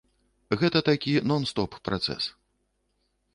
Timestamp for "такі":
0.87-1.13